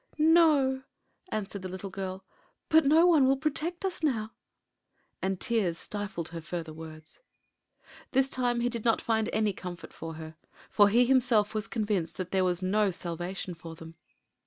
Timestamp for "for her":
9.93-10.33